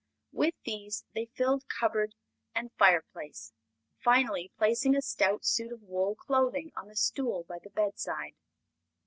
With 0.31 0.55
these 0.65 1.05
they 1.13 1.27
filled 1.27 1.67
cupboard 1.69 2.15
and 2.55 2.71
fireplace, 2.73 3.53
finally 4.03 4.49
placing 4.57 4.95
a 4.95 5.01
stout 5.03 5.45
suit 5.45 5.71
of 5.71 5.83
wool 5.83 6.15
clothing 6.15 6.71
on 6.75 6.87
the 6.87 6.95
stool 6.95 7.43
by 7.43 7.59
the 7.59 7.69
bedside. 7.69 8.33